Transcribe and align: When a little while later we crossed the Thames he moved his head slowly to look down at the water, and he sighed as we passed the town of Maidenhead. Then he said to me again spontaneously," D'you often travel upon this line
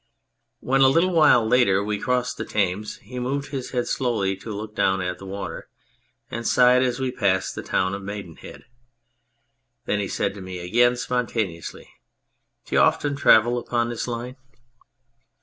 When 0.61 0.81
a 0.81 0.87
little 0.87 1.11
while 1.11 1.47
later 1.47 1.83
we 1.83 1.99
crossed 1.99 2.37
the 2.37 2.43
Thames 2.43 2.97
he 3.03 3.19
moved 3.19 3.49
his 3.51 3.69
head 3.69 3.87
slowly 3.87 4.35
to 4.37 4.49
look 4.51 4.73
down 4.73 4.99
at 4.99 5.19
the 5.19 5.27
water, 5.27 5.69
and 6.31 6.39
he 6.43 6.49
sighed 6.49 6.81
as 6.81 6.99
we 6.99 7.11
passed 7.11 7.53
the 7.53 7.61
town 7.61 7.93
of 7.93 8.01
Maidenhead. 8.01 8.65
Then 9.85 9.99
he 9.99 10.07
said 10.07 10.33
to 10.33 10.41
me 10.41 10.57
again 10.57 10.95
spontaneously," 10.97 11.87
D'you 12.65 12.79
often 12.79 13.15
travel 13.15 13.59
upon 13.59 13.89
this 13.89 14.07
line 14.07 14.37